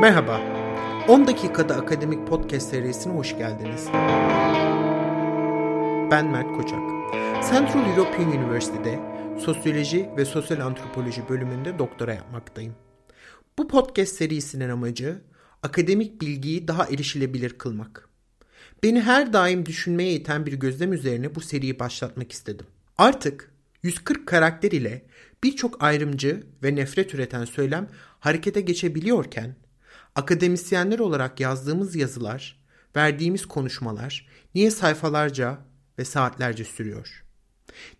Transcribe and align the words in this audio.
Merhaba, 0.00 0.40
10 1.08 1.26
dakikada 1.26 1.76
akademik 1.76 2.28
podcast 2.28 2.70
serisine 2.70 3.12
hoş 3.12 3.38
geldiniz. 3.38 3.88
Ben 6.10 6.26
Mert 6.26 6.56
Koçak. 6.56 6.80
Central 7.50 7.90
European 7.90 8.28
University'de 8.28 9.00
Sosyoloji 9.40 10.10
ve 10.16 10.24
Sosyal 10.24 10.60
Antropoloji 10.60 11.28
bölümünde 11.28 11.78
doktora 11.78 12.14
yapmaktayım. 12.14 12.74
Bu 13.58 13.68
podcast 13.68 14.16
serisinin 14.16 14.68
amacı 14.68 15.20
akademik 15.62 16.20
bilgiyi 16.20 16.68
daha 16.68 16.86
erişilebilir 16.86 17.58
kılmak. 17.58 18.08
Beni 18.82 19.00
her 19.00 19.32
daim 19.32 19.66
düşünmeye 19.66 20.12
iten 20.12 20.46
bir 20.46 20.52
gözlem 20.52 20.92
üzerine 20.92 21.34
bu 21.34 21.40
seriyi 21.40 21.78
başlatmak 21.78 22.32
istedim. 22.32 22.66
Artık 22.98 23.51
140 23.82 24.26
karakter 24.26 24.70
ile 24.70 25.06
birçok 25.44 25.82
ayrımcı 25.82 26.46
ve 26.62 26.74
nefret 26.74 27.14
üreten 27.14 27.44
söylem 27.44 27.88
harekete 28.20 28.60
geçebiliyorken 28.60 29.56
akademisyenler 30.14 30.98
olarak 30.98 31.40
yazdığımız 31.40 31.96
yazılar, 31.96 32.62
verdiğimiz 32.96 33.46
konuşmalar 33.46 34.28
niye 34.54 34.70
sayfalarca 34.70 35.58
ve 35.98 36.04
saatlerce 36.04 36.64
sürüyor? 36.64 37.24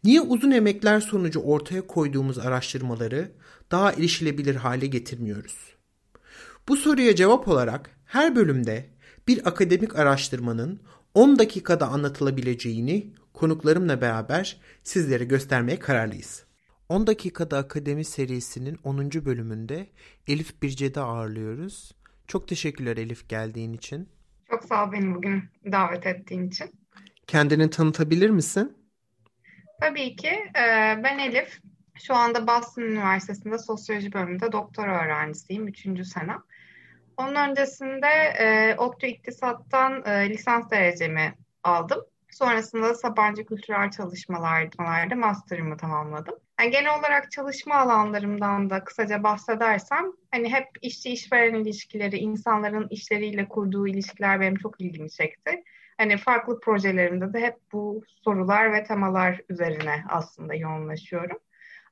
Niye 0.04 0.20
uzun 0.20 0.50
emekler 0.50 1.00
sonucu 1.00 1.40
ortaya 1.40 1.86
koyduğumuz 1.86 2.38
araştırmaları 2.38 3.32
daha 3.70 3.92
erişilebilir 3.92 4.54
hale 4.54 4.86
getirmiyoruz? 4.86 5.56
Bu 6.68 6.76
soruya 6.76 7.14
cevap 7.14 7.48
olarak 7.48 7.90
her 8.04 8.36
bölümde 8.36 8.90
bir 9.28 9.48
akademik 9.48 9.98
araştırmanın 9.98 10.80
10 11.14 11.38
dakikada 11.38 11.88
anlatılabileceğini 11.88 13.12
konuklarımla 13.34 14.00
beraber 14.00 14.60
sizlere 14.82 15.24
göstermeye 15.24 15.78
kararlıyız. 15.78 16.44
10 16.88 17.06
dakikada 17.06 17.58
akademi 17.58 18.04
serisinin 18.04 18.78
10. 18.84 19.10
bölümünde 19.12 19.86
Elif 20.26 20.62
Birce'de 20.62 21.00
ağırlıyoruz. 21.00 21.92
Çok 22.26 22.48
teşekkürler 22.48 22.96
Elif 22.96 23.28
geldiğin 23.28 23.72
için. 23.72 24.08
Çok 24.50 24.64
sağ 24.64 24.86
ol 24.86 24.92
beni 24.92 25.14
bugün 25.14 25.42
davet 25.72 26.06
ettiğin 26.06 26.48
için. 26.48 26.70
Kendini 27.26 27.70
tanıtabilir 27.70 28.30
misin? 28.30 28.76
Tabii 29.80 30.16
ki. 30.16 30.28
Ee, 30.28 31.00
ben 31.04 31.18
Elif. 31.18 31.60
Şu 31.94 32.14
anda 32.14 32.46
Boston 32.46 32.82
Üniversitesi'nde 32.82 33.58
sosyoloji 33.58 34.12
bölümünde 34.12 34.52
doktora 34.52 35.04
öğrencisiyim. 35.04 35.68
Üçüncü 35.68 36.04
sene. 36.04 36.32
Onun 37.16 37.34
öncesinde 37.34 38.06
e, 38.38 38.76
ODTÜ 38.78 39.06
İktisat'tan 39.06 40.02
e, 40.06 40.30
lisans 40.30 40.70
derecemi 40.70 41.34
aldım. 41.64 42.00
Sonrasında 42.32 42.94
Sabancı 42.94 43.44
Kültürel 43.46 43.90
Çalışmalar'da 43.90 45.16
master'ımı 45.16 45.76
tamamladım. 45.76 46.34
Yani 46.60 46.70
genel 46.70 46.98
olarak 46.98 47.30
çalışma 47.30 47.74
alanlarımdan 47.74 48.70
da 48.70 48.84
kısaca 48.84 49.22
bahsedersem 49.22 50.04
hani 50.30 50.52
hep 50.52 50.66
işçi 50.82 51.10
işveren 51.10 51.54
ilişkileri, 51.54 52.16
insanların 52.16 52.86
işleriyle 52.90 53.48
kurduğu 53.48 53.88
ilişkiler 53.88 54.40
benim 54.40 54.56
çok 54.56 54.80
ilgimi 54.80 55.10
çekti. 55.10 55.64
Hani 55.98 56.16
farklı 56.16 56.60
projelerimde 56.60 57.32
de 57.32 57.40
hep 57.40 57.56
bu 57.72 58.02
sorular 58.24 58.72
ve 58.72 58.84
temalar 58.84 59.40
üzerine 59.48 60.04
aslında 60.08 60.54
yoğunlaşıyorum. 60.54 61.38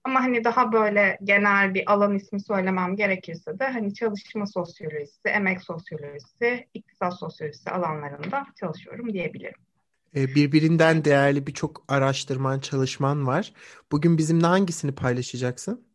Ama 0.05 0.21
hani 0.21 0.45
daha 0.45 0.73
böyle 0.73 1.19
genel 1.25 1.75
bir 1.75 1.93
alan 1.93 2.15
ismi 2.15 2.41
söylemem 2.41 2.97
gerekirse 2.97 3.59
de 3.59 3.65
hani 3.65 3.95
çalışma 3.95 4.47
sosyolojisi, 4.47 5.29
emek 5.29 5.63
sosyolojisi, 5.63 6.69
iktisat 6.75 7.19
sosyolojisi 7.19 7.71
alanlarında 7.71 8.47
çalışıyorum 8.61 9.13
diyebilirim. 9.13 9.70
Birbirinden 10.15 11.05
değerli 11.05 11.47
birçok 11.47 11.85
araştırman, 11.89 12.61
çalışman 12.61 13.27
var. 13.27 13.53
Bugün 13.93 14.19
bizimle 14.19 14.47
hangisini 14.47 14.95
paylaşacaksın? 14.95 15.87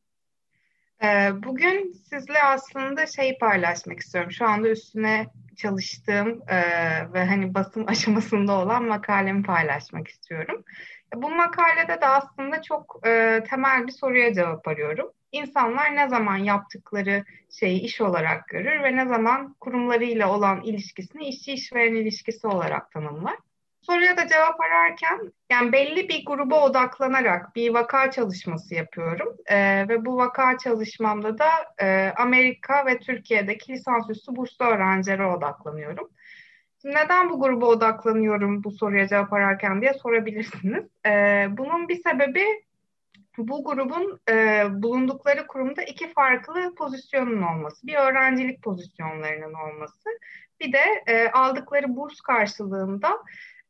Bugün 1.33 1.91
sizle 2.09 2.43
aslında 2.43 3.07
şey 3.07 3.37
paylaşmak 3.37 3.99
istiyorum. 3.99 4.31
Şu 4.31 4.45
anda 4.45 4.69
üstüne 4.69 5.27
çalıştığım 5.55 6.41
ve 7.13 7.25
hani 7.25 7.53
basım 7.53 7.83
aşamasında 7.87 8.51
olan 8.51 8.83
makalemi 8.83 9.43
paylaşmak 9.43 10.07
istiyorum. 10.07 10.63
Bu 11.15 11.29
makalede 11.29 12.01
de 12.01 12.07
aslında 12.07 12.61
çok 12.61 13.01
temel 13.49 13.87
bir 13.87 13.91
soruya 13.91 14.33
cevap 14.33 14.67
arıyorum. 14.67 15.11
İnsanlar 15.31 15.95
ne 15.95 16.09
zaman 16.09 16.37
yaptıkları 16.37 17.25
şeyi 17.59 17.81
iş 17.81 18.01
olarak 18.01 18.47
görür 18.47 18.83
ve 18.83 18.95
ne 18.95 19.07
zaman 19.07 19.55
kurumlarıyla 19.59 20.31
olan 20.31 20.61
ilişkisini 20.61 21.27
işçi 21.27 21.53
işveren 21.53 21.95
ilişkisi 21.95 22.47
olarak 22.47 22.91
tanımlar? 22.91 23.35
Soruya 23.85 24.17
da 24.17 24.27
cevap 24.27 24.61
ararken 24.61 25.33
yani 25.51 25.71
belli 25.71 26.09
bir 26.09 26.25
gruba 26.25 26.65
odaklanarak 26.65 27.55
bir 27.55 27.73
vaka 27.73 28.11
çalışması 28.11 28.75
yapıyorum. 28.75 29.35
Ee, 29.45 29.85
ve 29.89 30.05
bu 30.05 30.17
vaka 30.17 30.57
çalışmamda 30.57 31.37
da 31.37 31.49
e, 31.81 32.13
Amerika 32.17 32.85
ve 32.85 32.99
Türkiye'deki 32.99 33.73
lisansüstü 33.73 34.35
burslu 34.35 34.65
öğrencilere 34.65 35.25
odaklanıyorum. 35.25 36.09
Şimdi 36.81 36.95
neden 36.95 37.29
bu 37.29 37.39
gruba 37.39 37.65
odaklanıyorum 37.65 38.63
bu 38.63 38.71
soruya 38.71 39.07
cevap 39.07 39.33
ararken 39.33 39.81
diye 39.81 39.93
sorabilirsiniz. 39.93 40.85
Ee, 41.05 41.47
bunun 41.49 41.87
bir 41.87 42.01
sebebi 42.03 42.43
bu 43.37 43.63
grubun 43.63 44.19
e, 44.29 44.65
bulundukları 44.69 45.47
kurumda 45.47 45.83
iki 45.83 46.13
farklı 46.13 46.75
pozisyonun 46.75 47.41
olması. 47.41 47.87
Bir 47.87 47.95
öğrencilik 47.95 48.63
pozisyonlarının 48.63 49.53
olması. 49.53 50.09
Bir 50.59 50.73
de 50.73 51.03
e, 51.07 51.31
aldıkları 51.31 51.95
burs 51.95 52.21
karşılığında 52.21 53.09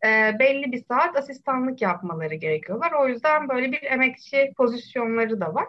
e, 0.05 0.39
belli 0.39 0.71
bir 0.71 0.83
saat 0.83 1.17
asistanlık 1.17 1.81
yapmaları 1.81 2.35
gerekiyorlar. 2.35 2.91
O 2.91 3.07
yüzden 3.07 3.49
böyle 3.49 3.71
bir 3.71 3.83
emekçi 3.83 4.53
pozisyonları 4.57 5.41
da 5.41 5.53
var. 5.53 5.67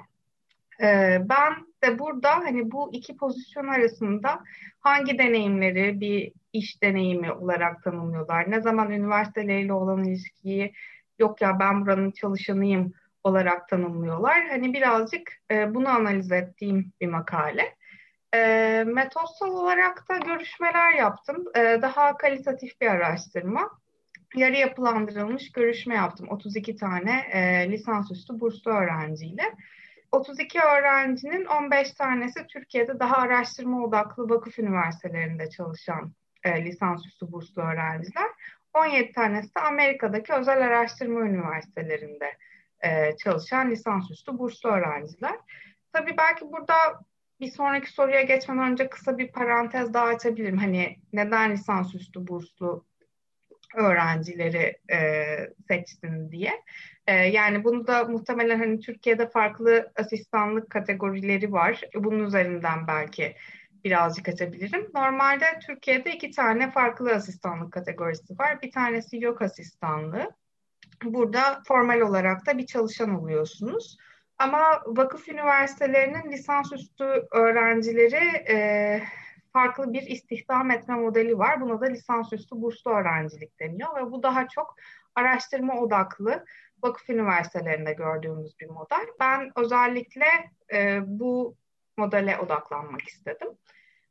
E, 0.80 1.18
ben 1.28 1.52
de 1.84 1.98
burada 1.98 2.30
hani 2.30 2.70
bu 2.70 2.90
iki 2.92 3.16
pozisyon 3.16 3.68
arasında 3.68 4.44
hangi 4.80 5.18
deneyimleri 5.18 6.00
bir 6.00 6.32
iş 6.52 6.82
deneyimi 6.82 7.32
olarak 7.32 7.82
tanımlıyorlar? 7.82 8.50
Ne 8.50 8.60
zaman 8.60 8.90
üniversiteleriyle 8.90 9.72
olan 9.72 10.04
ilişkiyi 10.04 10.72
yok 11.18 11.40
ya 11.42 11.60
ben 11.60 11.82
buranın 11.82 12.10
çalışanıyım 12.10 12.92
olarak 13.24 13.68
tanımlıyorlar. 13.68 14.48
Hani 14.48 14.72
birazcık 14.72 15.32
e, 15.50 15.74
bunu 15.74 15.88
analiz 15.88 16.32
ettiğim 16.32 16.92
bir 17.00 17.06
makale. 17.06 17.76
E, 18.34 18.84
metotsal 18.86 19.50
olarak 19.50 20.08
da 20.08 20.18
görüşmeler 20.18 20.92
yaptım. 20.92 21.44
E, 21.56 21.78
daha 21.82 22.16
kalitatif 22.16 22.80
bir 22.80 22.86
araştırma 22.86 23.70
yarı 24.34 24.56
yapılandırılmış 24.56 25.52
görüşme 25.52 25.94
yaptım. 25.94 26.28
32 26.30 26.76
tane 26.76 27.20
e, 27.32 27.70
lisansüstü 27.70 28.40
burslu 28.40 28.70
öğrenciyle. 28.70 29.42
32 30.12 30.60
öğrencinin 30.60 31.44
15 31.44 31.92
tanesi 31.92 32.46
Türkiye'de 32.46 32.98
daha 33.00 33.16
araştırma 33.16 33.84
odaklı 33.84 34.28
vakıf 34.28 34.58
üniversitelerinde 34.58 35.50
çalışan 35.50 36.12
e, 36.44 36.64
lisansüstü 36.64 37.32
burslu 37.32 37.62
öğrenciler. 37.62 38.30
17 38.74 39.12
tanesi 39.12 39.54
de 39.54 39.60
Amerika'daki 39.60 40.32
özel 40.32 40.66
araştırma 40.66 41.20
üniversitelerinde 41.20 42.36
e, 42.80 43.16
çalışan 43.16 43.70
lisansüstü 43.70 44.38
burslu 44.38 44.70
öğrenciler. 44.70 45.36
Tabii 45.92 46.16
belki 46.18 46.52
burada 46.52 46.74
bir 47.40 47.50
sonraki 47.50 47.92
soruya 47.92 48.22
geçmeden 48.22 48.72
önce 48.72 48.88
kısa 48.88 49.18
bir 49.18 49.32
parantez 49.32 49.94
daha 49.94 50.04
açabilirim. 50.06 50.58
Hani 50.58 50.96
neden 51.12 51.52
lisansüstü 51.52 52.26
burslu 52.26 52.84
öğrencileri 53.76 54.76
e, 54.92 55.26
seçsin 55.68 56.32
diye. 56.32 56.52
E, 57.06 57.14
yani 57.14 57.64
bunu 57.64 57.86
da 57.86 58.04
muhtemelen 58.04 58.58
hani 58.58 58.80
Türkiye'de 58.80 59.28
farklı 59.28 59.92
asistanlık 59.96 60.70
kategorileri 60.70 61.52
var. 61.52 61.80
Bunun 61.94 62.24
üzerinden 62.24 62.86
belki 62.86 63.36
birazcık 63.84 64.28
açabilirim. 64.28 64.90
Normalde 64.94 65.44
Türkiye'de 65.66 66.12
iki 66.12 66.30
tane 66.30 66.70
farklı 66.70 67.12
asistanlık 67.12 67.72
kategorisi 67.72 68.38
var. 68.38 68.62
Bir 68.62 68.70
tanesi 68.70 69.16
yok 69.20 69.42
asistanlığı. 69.42 70.30
Burada 71.04 71.62
formal 71.68 72.00
olarak 72.00 72.46
da 72.46 72.58
bir 72.58 72.66
çalışan 72.66 73.20
oluyorsunuz. 73.20 73.96
Ama 74.38 74.82
vakıf 74.86 75.28
üniversitelerinin 75.28 76.32
lisansüstü 76.32 77.04
öğrencileri 77.32 78.50
e, 78.50 79.02
farklı 79.56 79.92
bir 79.92 80.02
istihdam 80.02 80.70
etme 80.70 80.94
modeli 80.94 81.38
var. 81.38 81.60
Buna 81.60 81.80
da 81.80 81.86
lisansüstü 81.86 82.56
burslu 82.62 82.90
öğrencilik 82.90 83.60
deniyor 83.60 83.96
ve 83.96 84.10
bu 84.10 84.22
daha 84.22 84.48
çok 84.48 84.76
araştırma 85.14 85.80
odaklı 85.80 86.44
vakıf 86.82 87.10
üniversitelerinde 87.10 87.92
gördüğümüz 87.92 88.60
bir 88.60 88.66
model. 88.66 89.06
Ben 89.20 89.52
özellikle 89.56 90.26
e, 90.72 91.00
bu 91.06 91.56
modele 91.96 92.38
odaklanmak 92.38 93.02
istedim. 93.02 93.48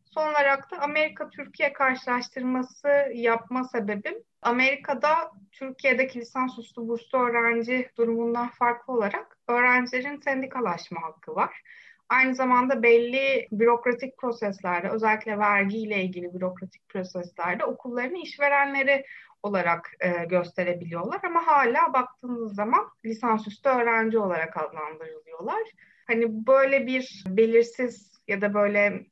Son 0.06 0.30
olarak 0.30 0.72
da 0.72 0.78
Amerika-Türkiye 0.78 1.74
karşılaştırması 1.74 2.88
yapma 3.14 3.64
sebebim 3.64 4.24
Amerika'da 4.42 5.32
Türkiye'deki 5.52 6.20
lisansüstü 6.20 6.82
burslu 6.82 7.20
öğrenci 7.20 7.90
durumundan 7.98 8.50
farklı 8.50 8.94
olarak 8.94 9.38
öğrencilerin 9.48 10.18
sendikalaşma 10.18 11.02
hakkı 11.02 11.36
var. 11.36 11.62
Aynı 12.10 12.36
zamanda 12.36 12.84
belli 12.84 13.48
bürokratik 13.52 14.18
proseslerde, 14.18 14.90
özellikle 14.90 15.40
vergiyle 15.40 16.04
ilgili 16.04 16.34
bürokratik 16.34 16.90
proseslerde 16.90 17.66
okullarını 17.66 18.18
işverenleri 18.18 19.06
olarak 19.44 19.92
e, 20.00 20.26
gösterebiliyorlar 20.26 21.20
ama 21.24 21.48
hala 21.48 21.94
baktığınız 21.94 22.56
zaman 22.56 22.90
lisansüstü 23.06 23.70
öğrenci 23.70 24.18
olarak 24.18 24.58
adlandırılıyorlar. 24.58 25.62
Hani 26.08 26.48
böyle 26.48 26.88
bir 26.88 27.24
belirsiz 27.28 28.22
ya 28.28 28.42
da 28.42 28.54
böyle 28.54 29.06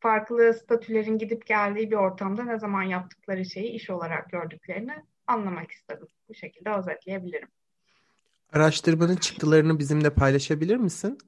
farklı 0.00 0.54
statülerin 0.54 1.18
gidip 1.18 1.46
geldiği 1.46 1.90
bir 1.90 1.96
ortamda 1.96 2.44
ne 2.44 2.58
zaman 2.58 2.82
yaptıkları 2.82 3.44
şeyi 3.44 3.70
iş 3.70 3.90
olarak 3.90 4.30
gördüklerini 4.30 4.94
anlamak 5.26 5.70
istedim. 5.70 6.06
Bu 6.28 6.34
şekilde 6.34 6.70
özetleyebilirim. 6.70 7.48
Araştırmanın 8.52 9.16
çıktılarını 9.16 9.78
bizimle 9.78 10.10
paylaşabilir 10.10 10.76
misin? 10.76 11.18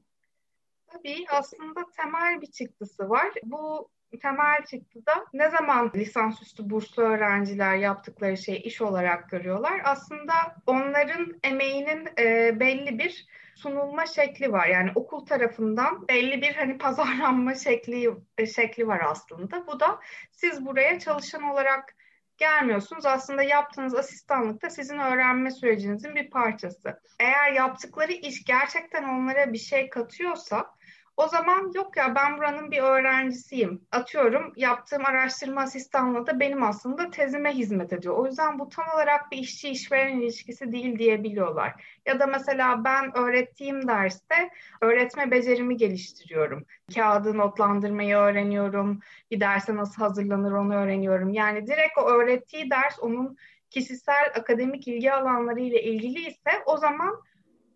Tabii 1.04 1.24
aslında 1.30 1.80
temel 1.96 2.40
bir 2.40 2.46
çıktısı 2.46 3.10
var. 3.10 3.28
Bu 3.42 3.90
temel 4.22 4.64
çıktıda 4.70 5.12
ne 5.32 5.50
zaman 5.50 5.92
lisansüstü 5.94 6.70
burslu 6.70 7.02
öğrenciler 7.02 7.76
yaptıkları 7.76 8.36
şeyi 8.36 8.58
iş 8.58 8.80
olarak 8.80 9.30
görüyorlar? 9.30 9.80
Aslında 9.84 10.32
onların 10.66 11.40
emeğinin 11.44 12.08
e, 12.18 12.60
belli 12.60 12.98
bir 12.98 13.26
sunulma 13.54 14.06
şekli 14.06 14.52
var. 14.52 14.66
Yani 14.66 14.90
okul 14.94 15.26
tarafından 15.26 16.08
belli 16.08 16.42
bir 16.42 16.54
hani 16.54 16.78
pazarlanma 16.78 17.54
şekli 17.54 18.10
e, 18.38 18.46
şekli 18.46 18.86
var 18.86 19.00
aslında. 19.06 19.66
Bu 19.66 19.80
da 19.80 20.00
siz 20.32 20.66
buraya 20.66 20.98
çalışan 20.98 21.42
olarak 21.42 21.96
gelmiyorsunuz. 22.38 23.06
Aslında 23.06 23.42
yaptığınız 23.42 23.94
asistanlık 23.94 24.62
da 24.62 24.70
sizin 24.70 24.98
öğrenme 24.98 25.50
sürecinizin 25.50 26.14
bir 26.14 26.30
parçası. 26.30 27.00
Eğer 27.20 27.52
yaptıkları 27.52 28.12
iş 28.12 28.44
gerçekten 28.44 29.04
onlara 29.04 29.52
bir 29.52 29.58
şey 29.58 29.90
katıyorsa 29.90 30.79
o 31.20 31.28
zaman 31.28 31.72
yok 31.74 31.96
ya 31.96 32.14
ben 32.14 32.38
buranın 32.38 32.70
bir 32.70 32.78
öğrencisiyim. 32.78 33.86
Atıyorum 33.92 34.52
yaptığım 34.56 35.06
araştırma 35.06 35.60
asistanlığı 35.60 36.26
da 36.26 36.40
benim 36.40 36.62
aslında 36.62 37.10
tezime 37.10 37.52
hizmet 37.52 37.92
ediyor. 37.92 38.16
O 38.16 38.26
yüzden 38.26 38.58
bu 38.58 38.68
tam 38.68 38.84
olarak 38.94 39.30
bir 39.30 39.38
işçi 39.38 39.68
işveren 39.68 40.18
ilişkisi 40.18 40.72
değil 40.72 40.98
diyebiliyorlar. 40.98 42.00
Ya 42.06 42.20
da 42.20 42.26
mesela 42.26 42.84
ben 42.84 43.16
öğrettiğim 43.16 43.88
derste 43.88 44.50
öğretme 44.80 45.30
becerimi 45.30 45.76
geliştiriyorum. 45.76 46.66
Kağıdı 46.94 47.38
notlandırmayı 47.38 48.16
öğreniyorum. 48.16 49.00
Bir 49.30 49.40
derse 49.40 49.76
nasıl 49.76 50.02
hazırlanır 50.02 50.52
onu 50.52 50.74
öğreniyorum. 50.74 51.30
Yani 51.30 51.66
direkt 51.66 51.98
o 51.98 52.08
öğrettiği 52.08 52.70
ders 52.70 52.98
onun 53.00 53.36
kişisel 53.70 54.32
akademik 54.34 54.88
ilgi 54.88 55.12
alanları 55.12 55.60
ile 55.60 55.82
ilgili 55.82 56.28
ise 56.28 56.50
o 56.66 56.76
zaman 56.76 57.22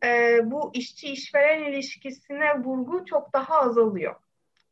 e, 0.05 0.41
bu 0.45 0.71
işçi 0.75 1.09
işveren 1.09 1.65
ilişkisine 1.65 2.59
vurgu 2.59 3.05
çok 3.05 3.33
daha 3.33 3.61
azalıyor. 3.61 4.15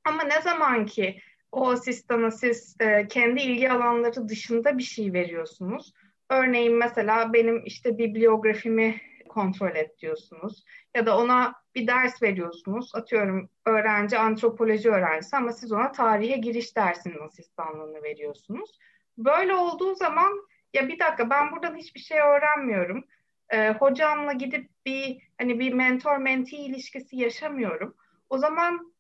Ama 0.05 0.23
ne 0.23 0.43
zaman 0.43 0.87
ki 0.87 1.21
o 1.53 1.71
asistana 1.71 2.31
siz 2.31 2.77
e, 2.81 3.09
kendi 3.09 3.43
ilgi 3.43 3.71
alanları 3.71 4.29
dışında 4.29 4.79
bir 4.79 4.83
şey 4.83 5.13
veriyorsunuz. 5.13 5.93
Örneğin 6.31 6.77
mesela 6.77 7.33
benim 7.33 7.63
işte 7.65 7.99
bibliografimi 7.99 9.01
kontrol 9.29 9.77
et 9.77 9.99
diyorsunuz. 9.99 10.65
Ya 10.97 11.07
da 11.07 11.19
ona 11.19 11.55
bir 11.75 11.87
ders 11.87 12.23
veriyorsunuz. 12.23 12.91
Atıyorum 12.95 13.49
öğrenci 13.67 14.19
antropoloji 14.19 14.91
öğrencisi 14.91 15.37
ama 15.37 15.53
siz 15.53 15.73
ona 15.73 15.93
tarihe 15.93 16.37
giriş 16.37 16.77
dersinin 16.77 17.27
asistanlığını 17.27 18.03
veriyorsunuz. 18.03 18.79
Böyle 19.19 19.55
olduğu 19.55 19.95
zaman 19.95 20.47
ya 20.75 20.89
bir 20.89 20.99
dakika 20.99 21.31
ben 21.31 21.53
buradan 21.53 21.77
hiçbir 21.77 22.01
şey 22.01 22.21
öğrenmiyorum 22.21 23.05
e, 23.51 23.71
hocamla 23.71 24.33
gidip 24.33 24.71
bir 24.87 25.23
hani 25.39 25.59
bir 25.59 25.73
mentor 25.73 26.17
mentee 26.17 26.59
ilişkisi 26.59 27.17
yaşamıyorum. 27.17 27.97
O 28.31 28.39
zaman 28.39 28.93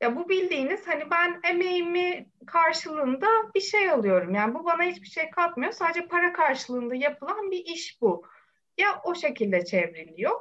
ya 0.00 0.16
bu 0.16 0.28
bildiğiniz 0.28 0.86
hani 0.86 1.10
ben 1.10 1.40
emeğimi 1.50 2.26
karşılığında 2.46 3.26
bir 3.54 3.60
şey 3.60 3.90
alıyorum. 3.90 4.34
Yani 4.34 4.54
bu 4.54 4.64
bana 4.64 4.82
hiçbir 4.82 5.08
şey 5.08 5.30
katmıyor. 5.30 5.72
Sadece 5.72 6.06
para 6.06 6.32
karşılığında 6.32 6.94
yapılan 6.94 7.50
bir 7.50 7.64
iş 7.64 8.00
bu. 8.00 8.26
Ya 8.78 9.00
o 9.04 9.14
şekilde 9.14 9.64
çevriliyor 9.64 10.40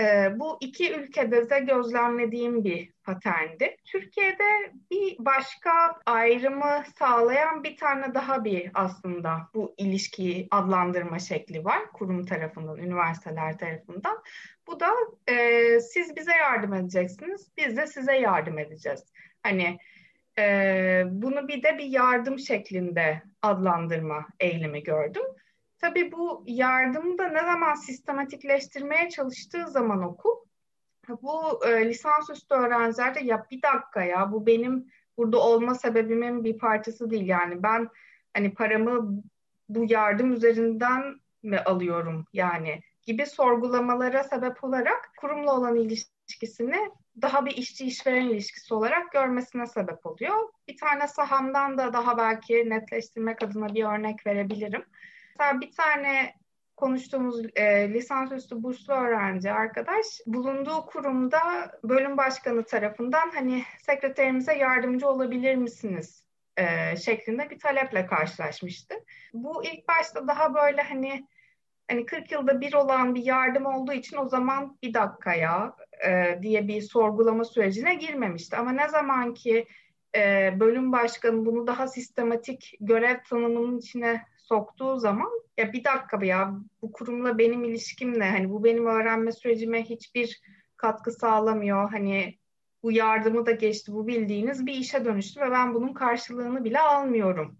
e, 0.00 0.28
bu 0.40 0.58
iki 0.60 0.94
ülkede 0.94 1.50
de 1.50 1.58
gözlemlediğim 1.58 2.64
bir 2.64 2.92
paterndi. 3.02 3.76
Türkiye'de 3.84 4.72
bir 4.90 5.16
başka 5.18 6.00
ayrımı 6.06 6.84
sağlayan 6.98 7.64
bir 7.64 7.76
tane 7.76 8.14
daha 8.14 8.44
bir 8.44 8.70
aslında 8.74 9.48
bu 9.54 9.74
ilişkiyi 9.78 10.48
adlandırma 10.50 11.18
şekli 11.18 11.64
var 11.64 11.92
kurum 11.92 12.26
tarafından, 12.26 12.78
üniversiteler 12.78 13.58
tarafından. 13.58 14.22
Bu 14.66 14.80
da 14.80 14.90
e, 15.28 15.80
siz 15.80 16.16
bize 16.16 16.32
yardım 16.32 16.74
edeceksiniz, 16.74 17.48
biz 17.56 17.76
de 17.76 17.86
size 17.86 18.16
yardım 18.16 18.58
edeceğiz. 18.58 19.04
Hani 19.42 19.78
e, 20.38 21.02
bunu 21.08 21.48
bir 21.48 21.62
de 21.62 21.78
bir 21.78 21.84
yardım 21.84 22.38
şeklinde 22.38 23.22
adlandırma 23.42 24.26
eğilimi 24.40 24.82
gördüm. 24.82 25.24
Tabii 25.78 26.12
bu 26.12 26.44
yardımı 26.46 27.18
da 27.18 27.28
ne 27.28 27.40
zaman 27.40 27.74
sistematikleştirmeye 27.74 29.10
çalıştığı 29.10 29.66
zaman 29.68 30.02
okul 30.02 30.46
bu 31.22 31.66
e, 31.66 31.88
lisansüstü 31.88 32.54
öğrencilerde 32.54 33.20
ya 33.20 33.46
bir 33.50 33.62
dakika 33.62 34.02
ya 34.02 34.32
bu 34.32 34.46
benim 34.46 34.92
burada 35.16 35.38
olma 35.38 35.74
sebebimin 35.74 36.44
bir 36.44 36.58
parçası 36.58 37.10
değil. 37.10 37.26
Yani 37.26 37.62
ben 37.62 37.88
hani 38.34 38.54
paramı 38.54 39.22
bu 39.68 39.84
yardım 39.88 40.32
üzerinden 40.32 41.20
mi 41.42 41.58
alıyorum 41.58 42.26
yani 42.32 42.80
gibi 43.02 43.26
sorgulamalara 43.26 44.24
sebep 44.24 44.64
olarak 44.64 45.12
kurumla 45.16 45.56
olan 45.56 45.76
ilişkisini 45.76 46.90
daha 47.22 47.46
bir 47.46 47.56
işçi 47.56 47.86
işveren 47.86 48.24
ilişkisi 48.24 48.74
olarak 48.74 49.12
görmesine 49.12 49.66
sebep 49.66 50.06
oluyor. 50.06 50.36
Bir 50.68 50.76
tane 50.76 51.08
sahamdan 51.08 51.78
da 51.78 51.92
daha 51.92 52.18
belki 52.18 52.70
netleştirmek 52.70 53.42
adına 53.42 53.74
bir 53.74 53.84
örnek 53.84 54.26
verebilirim. 54.26 54.84
Mesela 55.38 55.60
bir 55.60 55.72
tane 55.72 56.34
konuştuğumuz 56.76 57.40
e, 57.56 57.92
lisansüstü 57.94 58.62
burslu 58.62 58.94
öğrenci 58.94 59.52
arkadaş 59.52 60.06
bulunduğu 60.26 60.86
kurumda 60.86 61.40
bölüm 61.84 62.16
başkanı 62.16 62.64
tarafından 62.64 63.30
hani 63.34 63.62
sekreterimize 63.82 64.56
yardımcı 64.56 65.08
olabilir 65.08 65.54
misiniz 65.54 66.24
e, 66.56 66.96
şeklinde 66.96 67.50
bir 67.50 67.58
taleple 67.58 68.06
karşılaşmıştı. 68.06 68.94
Bu 69.32 69.64
ilk 69.64 69.88
başta 69.88 70.28
daha 70.28 70.54
böyle 70.54 70.82
hani 70.82 71.26
hani 71.90 72.06
40 72.06 72.32
yılda 72.32 72.60
bir 72.60 72.74
olan 72.74 73.14
bir 73.14 73.24
yardım 73.24 73.66
olduğu 73.66 73.92
için 73.92 74.16
o 74.16 74.28
zaman 74.28 74.78
bir 74.82 74.94
dakika 74.94 75.34
ya 75.34 75.76
e, 76.06 76.38
diye 76.42 76.68
bir 76.68 76.80
sorgulama 76.80 77.44
sürecine 77.44 77.94
girmemişti. 77.94 78.56
Ama 78.56 78.72
ne 78.72 78.88
zaman 78.88 79.34
ki 79.34 79.66
e, 80.16 80.52
bölüm 80.60 80.92
başkanı 80.92 81.46
bunu 81.46 81.66
daha 81.66 81.88
sistematik 81.88 82.76
görev 82.80 83.16
tanımının 83.28 83.78
içine 83.78 84.22
soktuğu 84.48 84.98
zaman 84.98 85.30
ya 85.56 85.72
bir 85.72 85.84
dakika 85.84 86.24
ya 86.24 86.54
bu 86.82 86.92
kurumla 86.92 87.38
benim 87.38 87.64
ilişkim 87.64 88.18
ne? 88.18 88.30
Hani 88.30 88.50
bu 88.50 88.64
benim 88.64 88.86
öğrenme 88.86 89.32
sürecime 89.32 89.84
hiçbir 89.84 90.40
katkı 90.76 91.12
sağlamıyor. 91.12 91.90
Hani 91.90 92.38
bu 92.82 92.92
yardımı 92.92 93.46
da 93.46 93.50
geçti, 93.50 93.92
bu 93.92 94.06
bildiğiniz 94.06 94.66
bir 94.66 94.74
işe 94.74 95.04
dönüştü 95.04 95.40
ve 95.40 95.50
ben 95.50 95.74
bunun 95.74 95.92
karşılığını 95.92 96.64
bile 96.64 96.80
almıyorum 96.80 97.58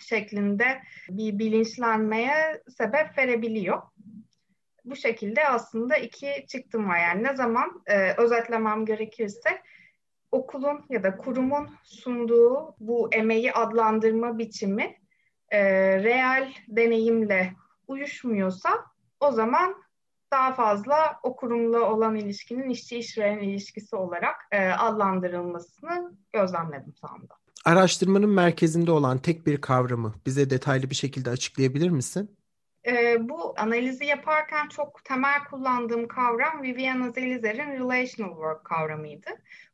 şeklinde 0.00 0.82
bir 1.10 1.38
bilinçlenmeye 1.38 2.62
sebep 2.78 3.18
verebiliyor. 3.18 3.82
Bu 4.84 4.96
şekilde 4.96 5.48
aslında 5.48 5.96
iki 5.96 6.46
çıktım 6.48 6.88
var. 6.88 6.98
Yani 6.98 7.22
ne 7.22 7.36
zaman 7.36 7.82
e, 7.86 8.12
özetlemem 8.12 8.86
gerekirse 8.86 9.62
okulun 10.32 10.84
ya 10.90 11.02
da 11.02 11.16
kurumun 11.16 11.68
sunduğu 11.84 12.74
bu 12.80 13.08
emeği 13.12 13.52
adlandırma 13.52 14.38
biçimi 14.38 14.96
e, 15.50 15.60
reel 16.02 16.52
deneyimle 16.68 17.54
uyuşmuyorsa 17.88 18.70
o 19.20 19.32
zaman 19.32 19.74
daha 20.32 20.52
fazla 20.52 21.20
o 21.22 21.36
kurumla 21.36 21.80
olan 21.80 22.16
ilişkinin 22.16 22.70
işçi 22.70 22.98
işveren 22.98 23.38
ilişkisi 23.38 23.96
olarak 23.96 24.36
e, 24.52 24.68
adlandırılmasını 24.68 26.12
gözlemledim 26.32 26.94
sahanda. 26.94 27.34
Araştırmanın 27.64 28.30
merkezinde 28.30 28.90
olan 28.90 29.18
tek 29.18 29.46
bir 29.46 29.60
kavramı 29.60 30.14
bize 30.26 30.50
detaylı 30.50 30.90
bir 30.90 30.94
şekilde 30.94 31.30
açıklayabilir 31.30 31.90
misin? 31.90 32.38
E, 32.86 33.16
bu 33.28 33.54
analizi 33.56 34.04
yaparken 34.04 34.68
çok 34.68 35.04
temel 35.04 35.44
kullandığım 35.50 36.08
kavram 36.08 36.62
Viviana 36.62 37.10
Zelizer'in 37.10 37.72
relational 37.72 38.30
work 38.30 38.64
kavramıydı. 38.64 39.30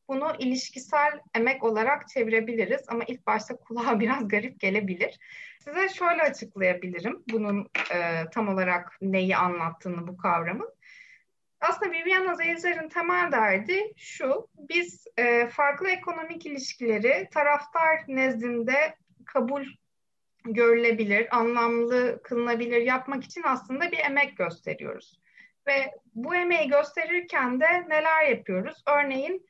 Bunu 0.09 0.33
ilişkisel 0.39 1.21
emek 1.35 1.65
olarak 1.65 2.09
çevirebiliriz 2.09 2.83
ama 2.89 3.05
ilk 3.07 3.27
başta 3.27 3.57
kulağa 3.69 4.01
biraz 4.01 4.29
garip 4.29 4.61
gelebilir. 4.61 5.19
Size 5.65 5.89
şöyle 5.89 6.23
açıklayabilirim 6.23 7.25
bunun 7.33 7.69
e, 7.95 8.25
tam 8.31 8.49
olarak 8.49 8.99
neyi 9.01 9.37
anlattığını 9.37 10.09
bu 10.09 10.17
kavramın. 10.17 10.75
Aslında 11.61 11.93
Viviana 11.93 12.35
Zelizer'in 12.35 12.89
temel 12.89 13.33
derdi 13.33 13.93
şu, 13.97 14.49
biz 14.59 15.07
e, 15.17 15.47
farklı 15.47 15.89
ekonomik 15.89 16.47
ilişkileri 16.47 17.29
taraftar 17.31 18.01
nezdinde 18.09 18.97
kabul 19.27 19.65
görülebilir, 20.45 21.37
anlamlı 21.37 22.23
kılınabilir 22.23 22.83
yapmak 22.83 23.25
için 23.25 23.43
aslında 23.45 23.93
bir 23.93 23.99
emek 23.99 24.37
gösteriyoruz. 24.37 25.21
Ve 25.67 25.91
bu 26.15 26.35
emeği 26.35 26.69
gösterirken 26.69 27.61
de 27.61 27.89
neler 27.89 28.27
yapıyoruz? 28.27 28.83
Örneğin 28.87 29.47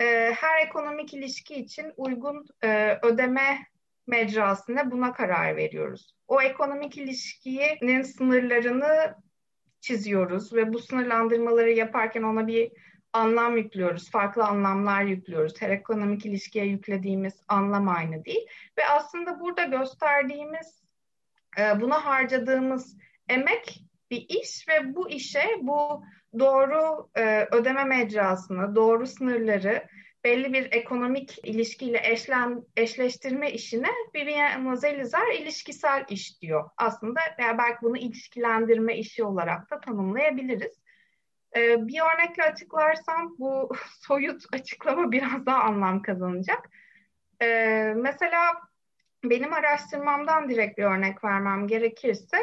e, 0.00 0.32
her 0.40 0.66
ekonomik 0.66 1.14
ilişki 1.14 1.54
için 1.54 1.92
uygun 1.96 2.46
e, 2.64 2.98
ödeme 3.02 3.58
mecrasında 4.06 4.90
buna 4.90 5.12
karar 5.12 5.56
veriyoruz. 5.56 6.14
O 6.28 6.42
ekonomik 6.42 6.98
ilişkinin 6.98 8.02
sınırlarını 8.02 9.14
çiziyoruz 9.80 10.52
ve 10.52 10.72
bu 10.72 10.78
sınırlandırmaları 10.78 11.70
yaparken 11.70 12.22
ona 12.22 12.46
bir 12.46 12.72
anlam 13.12 13.56
yüklüyoruz, 13.56 14.10
farklı 14.10 14.44
anlamlar 14.44 15.02
yüklüyoruz. 15.02 15.62
Her 15.62 15.70
ekonomik 15.70 16.26
ilişkiye 16.26 16.64
yüklediğimiz 16.64 17.34
anlam 17.48 17.88
aynı 17.88 18.24
değil. 18.24 18.46
Ve 18.78 18.86
aslında 18.86 19.40
burada 19.40 19.64
gösterdiğimiz, 19.64 20.82
e, 21.58 21.80
buna 21.80 22.04
harcadığımız 22.04 22.96
emek 23.28 23.84
bir 24.10 24.26
iş 24.28 24.68
ve 24.68 24.94
bu 24.94 25.10
işe 25.10 25.44
bu 25.60 26.04
doğru 26.38 27.10
e, 27.16 27.48
ödeme 27.52 27.84
mecrasını, 27.84 28.74
doğru 28.74 29.06
sınırları 29.06 29.88
belli 30.24 30.52
bir 30.52 30.72
ekonomik 30.72 31.38
ilişkiyle 31.44 32.00
eşlen, 32.04 32.62
eşleştirme 32.76 33.50
işine 33.50 33.88
Vivian 34.14 34.62
Mozelizar 34.62 35.34
ilişkisel 35.34 36.04
iş 36.08 36.42
diyor. 36.42 36.70
Aslında 36.76 37.20
yani 37.38 37.58
belki 37.58 37.82
bunu 37.82 37.98
ilişkilendirme 37.98 38.96
işi 38.96 39.24
olarak 39.24 39.70
da 39.70 39.80
tanımlayabiliriz. 39.80 40.80
Ee, 41.56 41.86
bir 41.88 42.00
örnekle 42.00 42.42
açıklarsam 42.42 43.36
bu 43.38 43.72
soyut 44.00 44.42
açıklama 44.52 45.12
biraz 45.12 45.46
daha 45.46 45.62
anlam 45.62 46.02
kazanacak. 46.02 46.70
Ee, 47.42 47.94
mesela 47.96 48.40
benim 49.24 49.52
araştırmamdan 49.52 50.48
direkt 50.48 50.78
bir 50.78 50.84
örnek 50.84 51.24
vermem 51.24 51.66
gerekirse 51.66 52.38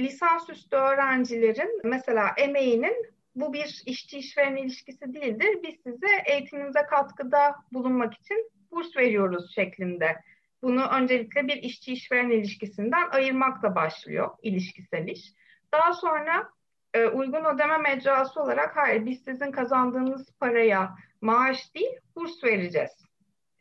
lisansüstü 0.00 0.76
öğrencilerin 0.76 1.80
mesela 1.84 2.34
emeğinin 2.36 3.06
bu 3.34 3.52
bir 3.52 3.82
işçi 3.86 4.18
işveren 4.18 4.56
ilişkisi 4.56 5.14
değildir. 5.14 5.58
Biz 5.62 5.74
size 5.82 6.22
eğitiminize 6.26 6.82
katkıda 6.90 7.56
bulunmak 7.72 8.14
için 8.14 8.50
burs 8.70 8.96
veriyoruz 8.96 9.54
şeklinde. 9.54 10.16
Bunu 10.62 10.86
öncelikle 10.86 11.48
bir 11.48 11.56
işçi 11.56 11.92
işveren 11.92 12.30
ilişkisinden 12.30 13.08
ayırmakla 13.10 13.74
başlıyor 13.74 14.30
ilişkisel 14.42 15.08
iş. 15.08 15.32
Daha 15.72 15.92
sonra 15.92 16.48
e, 16.94 17.06
uygun 17.06 17.44
ödeme 17.44 17.78
mecrası 17.78 18.42
olarak 18.42 18.76
hayır 18.76 19.06
biz 19.06 19.24
sizin 19.24 19.50
kazandığınız 19.50 20.32
paraya 20.40 20.94
maaş 21.20 21.74
değil 21.74 21.96
burs 22.16 22.44
vereceğiz 22.44 23.04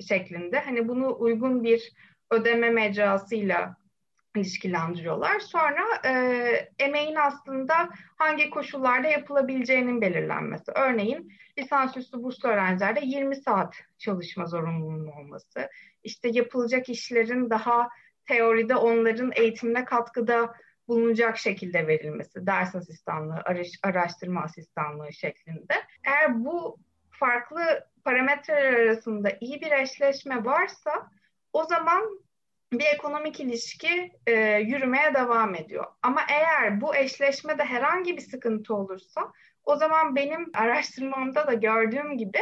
şeklinde. 0.07 0.59
Hani 0.59 0.87
bunu 0.87 1.15
uygun 1.19 1.63
bir 1.63 1.93
ödeme 2.31 2.69
mecrasıyla 2.69 3.77
ilişkilendiriyorlar. 4.37 5.39
Sonra 5.39 5.83
e, 6.05 6.11
emeğin 6.79 7.15
aslında 7.15 7.89
hangi 8.15 8.49
koşullarda 8.49 9.07
yapılabileceğinin 9.07 10.01
belirlenmesi. 10.01 10.71
Örneğin 10.71 11.33
lisansüstü 11.57 12.23
burslu 12.23 12.49
öğrencilerde 12.49 12.99
20 13.03 13.35
saat 13.35 13.75
çalışma 13.97 14.45
zorunluluğunun 14.45 15.07
olması. 15.07 15.69
İşte 16.03 16.29
yapılacak 16.33 16.89
işlerin 16.89 17.49
daha 17.49 17.89
teoride 18.27 18.75
onların 18.75 19.31
eğitimine 19.35 19.85
katkıda 19.85 20.53
bulunacak 20.87 21.37
şekilde 21.37 21.87
verilmesi. 21.87 22.47
Ders 22.47 22.75
asistanlığı, 22.75 23.43
araştırma 23.83 24.41
asistanlığı 24.41 25.13
şeklinde. 25.13 25.73
Eğer 26.05 26.45
bu 26.45 26.77
farklı 27.09 27.87
parametreler 28.03 28.73
arasında 28.73 29.29
iyi 29.41 29.61
bir 29.61 29.71
eşleşme 29.71 30.45
varsa 30.45 30.91
o 31.53 31.63
zaman 31.63 32.19
bir 32.73 32.85
ekonomik 32.85 33.39
ilişki 33.39 34.11
e, 34.27 34.33
yürümeye 34.59 35.13
devam 35.13 35.55
ediyor. 35.55 35.85
Ama 36.01 36.21
eğer 36.29 36.81
bu 36.81 36.95
eşleşmede 36.95 37.63
herhangi 37.63 38.17
bir 38.17 38.21
sıkıntı 38.21 38.75
olursa 38.75 39.31
o 39.63 39.75
zaman 39.75 40.15
benim 40.15 40.49
araştırmamda 40.53 41.47
da 41.47 41.53
gördüğüm 41.53 42.17
gibi 42.17 42.39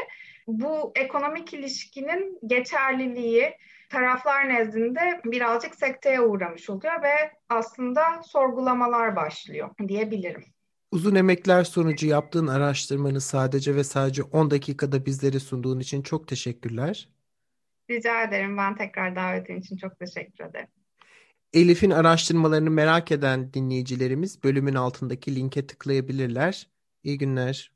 bu 0.48 0.91
ekonomik 0.96 1.53
ilişkinin 1.53 2.39
geçerliliği 2.48 3.53
taraflar 3.89 4.50
nezdinde 4.50 5.22
birazcık 5.25 5.75
sekteye 5.75 6.22
uğramış 6.22 6.70
oluyor 6.70 7.03
ve 7.03 7.32
aslında 7.50 8.01
sorgulamalar 8.24 9.15
başlıyor 9.15 9.70
diyebilirim. 9.88 10.44
Uzun 10.91 11.15
emekler 11.15 11.63
sonucu 11.63 12.08
yaptığın 12.08 12.48
araştırmanı 12.48 13.22
sadece 13.22 13.75
ve 13.75 13.84
sadece 13.84 14.24
10 14.24 14.51
dakikada 14.51 15.05
bizlere 15.05 15.39
sunduğun 15.39 15.79
için 15.79 16.01
çok 16.01 16.27
teşekkürler. 16.27 17.10
Rica 17.89 18.24
ederim. 18.24 18.58
Ben 18.58 18.75
tekrar 18.75 19.15
davetin 19.15 19.60
için 19.60 19.77
çok 19.77 20.00
teşekkür 20.00 20.46
ederim. 20.46 20.68
Elif'in 21.54 21.89
araştırmalarını 21.89 22.72
merak 22.72 23.12
eden 23.12 23.54
dinleyicilerimiz 23.54 24.44
bölümün 24.44 24.75
altındaki 24.75 25.36
linke 25.36 25.68
tıklayabilirler. 25.68 26.70
İyi 27.04 27.18
günler. 27.18 27.75